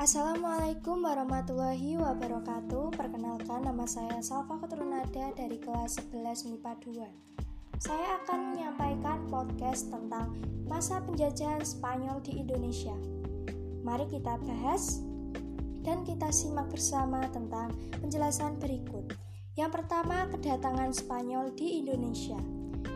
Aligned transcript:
Assalamualaikum 0.00 1.04
warahmatullahi 1.04 2.00
wabarakatuh. 2.00 2.96
Perkenalkan 2.96 3.68
nama 3.68 3.84
saya 3.84 4.16
Salva 4.24 4.56
Keturunada 4.56 5.28
dari 5.36 5.60
kelas 5.60 6.00
11 6.08 6.56
MIPA 6.56 6.72
2 6.88 7.84
Saya 7.84 8.16
akan 8.24 8.56
menyampaikan 8.56 9.28
podcast 9.28 9.92
tentang 9.92 10.32
masa 10.64 11.04
penjajahan 11.04 11.60
Spanyol 11.60 12.16
di 12.24 12.40
Indonesia. 12.40 12.96
Mari 13.84 14.08
kita 14.08 14.40
bahas 14.40 15.04
dan 15.84 16.00
kita 16.08 16.32
simak 16.32 16.72
bersama 16.72 17.20
tentang 17.28 17.68
penjelasan 18.00 18.56
berikut. 18.56 19.04
Yang 19.52 19.84
pertama, 19.84 20.24
kedatangan 20.32 20.96
Spanyol 20.96 21.52
di 21.52 21.84
Indonesia 21.84 22.40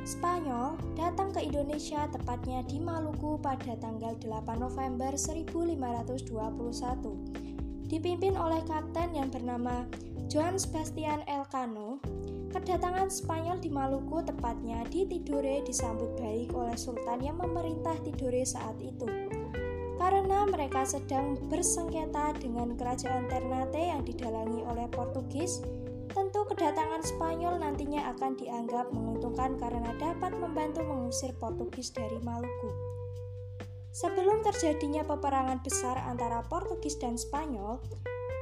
Spanyol 0.00 0.80
datang 0.96 1.28
ke 1.28 1.44
Indonesia 1.44 2.08
tepatnya 2.08 2.64
di 2.64 2.80
Maluku 2.80 3.36
pada 3.36 3.76
tanggal 3.76 4.16
8 4.16 4.56
November 4.56 5.12
1521. 5.12 7.84
Dipimpin 7.84 8.32
oleh 8.32 8.64
kapten 8.64 9.12
yang 9.12 9.28
bernama 9.28 9.84
Juan 10.32 10.56
Sebastian 10.56 11.20
Elcano, 11.28 12.00
kedatangan 12.48 13.12
Spanyol 13.12 13.60
di 13.60 13.68
Maluku 13.68 14.24
tepatnya 14.24 14.88
di 14.88 15.04
Tidore 15.04 15.60
disambut 15.68 16.16
baik 16.16 16.56
oleh 16.56 16.80
sultan 16.80 17.20
yang 17.20 17.36
memerintah 17.36 18.00
Tidore 18.00 18.40
saat 18.46 18.80
itu. 18.80 19.04
Karena 20.00 20.48
mereka 20.48 20.88
sedang 20.88 21.36
bersengketa 21.52 22.32
dengan 22.40 22.72
kerajaan 22.72 23.28
Ternate 23.28 23.92
yang 23.92 24.00
didalangi 24.00 24.64
oleh 24.64 24.88
Portugis, 24.88 25.60
Tentu 26.10 26.42
kedatangan 26.42 27.06
Spanyol 27.06 27.62
nantinya 27.62 28.10
akan 28.16 28.34
dianggap 28.34 28.90
menguntungkan 28.90 29.54
karena 29.62 29.94
dapat 29.94 30.34
membantu 30.34 30.82
mengusir 30.82 31.30
Portugis 31.38 31.94
dari 31.94 32.18
Maluku. 32.18 32.70
Sebelum 33.94 34.42
terjadinya 34.46 35.02
peperangan 35.06 35.62
besar 35.62 35.98
antara 36.06 36.42
Portugis 36.46 36.98
dan 36.98 37.14
Spanyol, 37.14 37.78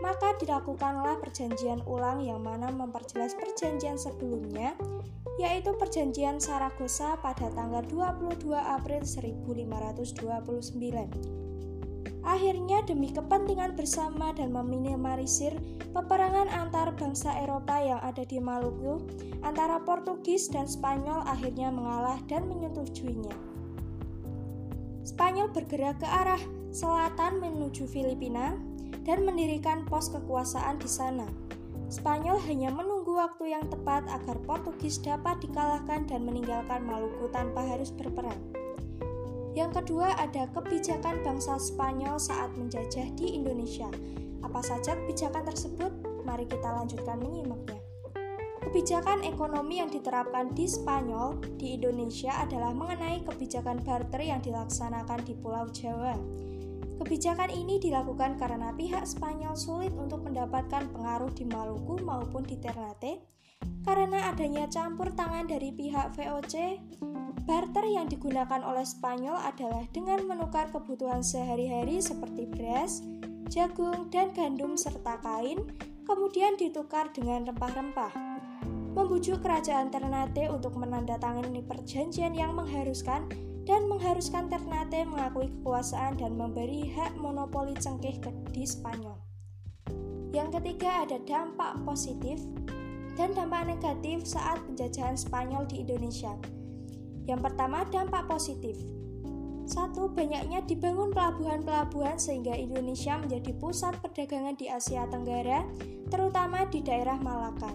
maka 0.00 0.32
dilakukanlah 0.40 1.20
perjanjian 1.20 1.84
ulang 1.84 2.24
yang 2.24 2.40
mana 2.40 2.72
memperjelas 2.72 3.36
perjanjian 3.36 4.00
sebelumnya, 4.00 4.72
yaitu 5.36 5.76
perjanjian 5.76 6.40
Saragossa 6.40 7.20
pada 7.20 7.52
tanggal 7.52 7.84
22 7.84 8.48
April 8.54 9.04
1529. 9.04 11.47
Akhirnya 12.26 12.82
demi 12.82 13.14
kepentingan 13.14 13.78
bersama 13.78 14.34
dan 14.34 14.50
meminimalisir 14.50 15.54
peperangan 15.94 16.50
antar 16.50 16.92
bangsa 16.98 17.30
Eropa 17.38 17.78
yang 17.78 18.02
ada 18.02 18.26
di 18.26 18.42
Maluku 18.42 19.02
antara 19.46 19.78
Portugis 19.82 20.50
dan 20.50 20.66
Spanyol 20.66 21.22
akhirnya 21.24 21.70
mengalah 21.70 22.18
dan 22.26 22.50
menyetujuinya. 22.50 23.32
Spanyol 25.06 25.48
bergerak 25.54 26.02
ke 26.02 26.08
arah 26.10 26.42
selatan 26.68 27.40
menuju 27.40 27.88
Filipina 27.88 28.58
dan 29.08 29.24
mendirikan 29.24 29.88
pos 29.88 30.12
kekuasaan 30.12 30.76
di 30.76 30.90
sana. 30.90 31.24
Spanyol 31.88 32.36
hanya 32.44 32.68
menunggu 32.68 33.16
waktu 33.16 33.56
yang 33.56 33.64
tepat 33.72 34.04
agar 34.12 34.36
Portugis 34.44 35.00
dapat 35.00 35.40
dikalahkan 35.40 36.04
dan 36.04 36.28
meninggalkan 36.28 36.84
Maluku 36.84 37.32
tanpa 37.32 37.64
harus 37.64 37.88
berperang. 37.88 38.36
Yang 39.58 39.82
kedua 39.82 40.14
ada 40.14 40.46
kebijakan 40.54 41.26
bangsa 41.26 41.58
Spanyol 41.58 42.14
saat 42.22 42.54
menjajah 42.54 43.10
di 43.18 43.42
Indonesia. 43.42 43.90
Apa 44.46 44.62
saja 44.62 44.94
kebijakan 44.94 45.50
tersebut? 45.50 45.90
Mari 46.22 46.46
kita 46.46 46.78
lanjutkan 46.78 47.18
menyimaknya. 47.18 47.82
Kebijakan 48.62 49.26
ekonomi 49.26 49.82
yang 49.82 49.90
diterapkan 49.90 50.54
di 50.54 50.70
Spanyol 50.70 51.42
di 51.58 51.74
Indonesia 51.74 52.38
adalah 52.38 52.70
mengenai 52.70 53.26
kebijakan 53.26 53.82
barter 53.82 54.22
yang 54.22 54.38
dilaksanakan 54.38 55.26
di 55.26 55.34
Pulau 55.34 55.66
Jawa. 55.74 56.14
Kebijakan 57.02 57.50
ini 57.50 57.82
dilakukan 57.82 58.38
karena 58.38 58.70
pihak 58.78 59.10
Spanyol 59.10 59.58
sulit 59.58 59.90
untuk 59.98 60.22
mendapatkan 60.22 60.86
pengaruh 60.94 61.34
di 61.34 61.42
Maluku 61.50 61.98
maupun 62.06 62.46
di 62.46 62.62
Ternate 62.62 63.26
karena 63.88 64.28
adanya 64.28 64.68
campur 64.68 65.08
tangan 65.16 65.48
dari 65.48 65.72
pihak 65.72 66.12
VOC 66.12 66.76
Barter 67.48 67.88
yang 67.88 68.04
digunakan 68.12 68.60
oleh 68.60 68.84
Spanyol 68.84 69.40
adalah 69.40 69.80
dengan 69.96 70.28
menukar 70.28 70.68
kebutuhan 70.68 71.24
sehari-hari 71.24 71.96
seperti 71.96 72.44
beras, 72.44 73.00
jagung, 73.48 74.12
dan 74.12 74.36
gandum 74.36 74.76
serta 74.76 75.16
kain, 75.24 75.64
kemudian 76.04 76.60
ditukar 76.60 77.08
dengan 77.16 77.48
rempah-rempah. 77.48 78.12
Membujuk 78.92 79.40
kerajaan 79.40 79.88
Ternate 79.88 80.52
untuk 80.52 80.76
menandatangani 80.76 81.64
perjanjian 81.64 82.36
yang 82.36 82.52
mengharuskan 82.52 83.24
dan 83.64 83.88
mengharuskan 83.88 84.52
Ternate 84.52 85.08
mengakui 85.08 85.48
kekuasaan 85.48 86.20
dan 86.20 86.36
memberi 86.36 86.92
hak 86.92 87.16
monopoli 87.16 87.72
cengkeh 87.80 88.20
di 88.52 88.68
Spanyol. 88.68 89.16
Yang 90.36 90.60
ketiga 90.60 91.08
ada 91.08 91.16
dampak 91.24 91.80
positif 91.88 92.44
dan 93.18 93.34
dampak 93.34 93.66
negatif 93.66 94.22
saat 94.22 94.62
penjajahan 94.70 95.18
Spanyol 95.18 95.66
di 95.66 95.82
Indonesia. 95.82 96.38
Yang 97.26 97.50
pertama, 97.50 97.82
dampak 97.90 98.30
positif. 98.30 98.78
Satu, 99.68 100.08
banyaknya 100.08 100.64
dibangun 100.64 101.12
pelabuhan-pelabuhan 101.12 102.16
sehingga 102.16 102.56
Indonesia 102.56 103.20
menjadi 103.20 103.52
pusat 103.60 104.00
perdagangan 104.00 104.56
di 104.56 104.70
Asia 104.72 105.04
Tenggara, 105.12 105.66
terutama 106.08 106.64
di 106.72 106.80
daerah 106.80 107.20
Malaka. 107.20 107.68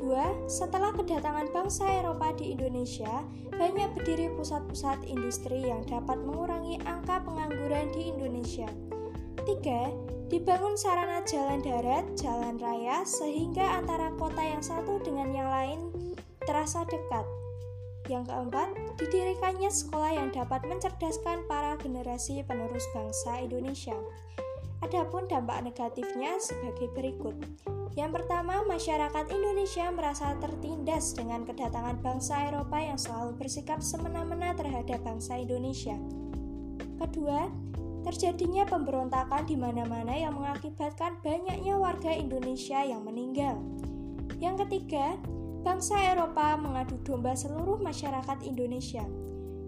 Dua, 0.00 0.32
setelah 0.48 0.96
kedatangan 0.96 1.52
bangsa 1.54 1.86
Eropa 1.86 2.32
di 2.34 2.56
Indonesia, 2.56 3.22
banyak 3.52 3.94
berdiri 3.94 4.32
pusat-pusat 4.34 5.06
industri 5.06 5.70
yang 5.70 5.84
dapat 5.86 6.18
mengurangi 6.24 6.80
angka 6.88 7.20
pengangguran 7.22 7.92
di 7.92 8.08
Indonesia. 8.10 8.66
Tiga, 9.44 9.92
dibangun 10.30 10.78
sarana 10.78 11.26
jalan 11.26 11.58
darat, 11.58 12.06
jalan 12.14 12.54
raya, 12.62 13.02
sehingga 13.02 13.82
antara 13.82 14.14
kota 14.14 14.38
yang 14.38 14.62
satu 14.62 15.02
dengan 15.02 15.34
yang 15.34 15.50
lain 15.50 15.90
terasa 16.46 16.86
dekat. 16.86 17.26
Yang 18.06 18.30
keempat, 18.30 18.68
didirikannya 18.98 19.70
sekolah 19.70 20.12
yang 20.14 20.30
dapat 20.30 20.62
mencerdaskan 20.66 21.46
para 21.50 21.74
generasi 21.82 22.46
penerus 22.46 22.86
bangsa 22.94 23.42
Indonesia. 23.42 23.94
Adapun 24.80 25.28
dampak 25.28 25.66
negatifnya 25.66 26.40
sebagai 26.40 26.88
berikut. 26.96 27.36
Yang 27.98 28.22
pertama, 28.22 28.62
masyarakat 28.64 29.28
Indonesia 29.34 29.90
merasa 29.92 30.38
tertindas 30.38 31.12
dengan 31.12 31.42
kedatangan 31.42 31.98
bangsa 32.00 32.48
Eropa 32.48 32.78
yang 32.78 32.96
selalu 32.96 33.34
bersikap 33.34 33.82
semena-mena 33.82 34.54
terhadap 34.54 35.02
bangsa 35.02 35.36
Indonesia. 35.36 35.98
Kedua, 37.02 37.50
terjadinya 38.00 38.64
pemberontakan 38.64 39.44
di 39.44 39.56
mana-mana 39.56 40.16
yang 40.16 40.36
mengakibatkan 40.36 41.20
banyaknya 41.20 41.76
warga 41.76 42.12
Indonesia 42.12 42.80
yang 42.80 43.04
meninggal. 43.04 43.60
Yang 44.40 44.66
ketiga, 44.66 45.20
bangsa 45.60 46.00
Eropa 46.00 46.56
mengadu 46.56 46.96
domba 47.04 47.36
seluruh 47.36 47.76
masyarakat 47.80 48.40
Indonesia. 48.44 49.04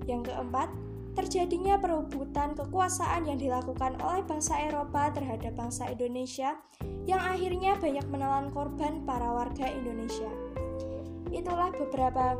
Yang 0.08 0.32
keempat, 0.32 0.72
terjadinya 1.12 1.76
perebutan 1.76 2.56
kekuasaan 2.56 3.28
yang 3.28 3.36
dilakukan 3.36 4.00
oleh 4.00 4.24
bangsa 4.24 4.56
Eropa 4.64 5.12
terhadap 5.12 5.52
bangsa 5.52 5.92
Indonesia 5.92 6.56
yang 7.04 7.20
akhirnya 7.20 7.76
banyak 7.76 8.06
menelan 8.08 8.48
korban 8.48 9.04
para 9.04 9.28
warga 9.28 9.68
Indonesia. 9.68 10.30
Itulah 11.28 11.72
beberapa 11.76 12.36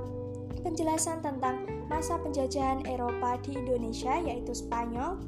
penjelasan 0.63 1.21
tentang 1.21 1.67
masa 1.91 2.17
penjajahan 2.23 2.87
Eropa 2.89 3.37
di 3.43 3.59
Indonesia 3.59 4.17
yaitu 4.23 4.55
Spanyol. 4.55 5.19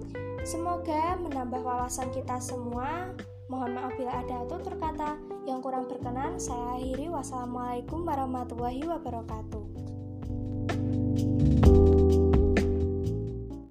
Semoga 0.47 1.19
menambah 1.21 1.61
wawasan 1.61 2.13
kita 2.15 2.39
semua 2.41 3.13
Mohon 3.45 3.77
maaf 3.77 3.93
bila 4.01 4.25
ada 4.25 4.41
tutur 4.49 4.75
kata 4.81 5.21
yang 5.45 5.61
kurang 5.61 5.85
berkenan. 5.85 6.41
Saya 6.41 6.81
akhiri. 6.81 7.13
Wassalamualaikum 7.13 8.09
warahmatullahi 8.09 8.89
wabarakatuh. 8.89 9.84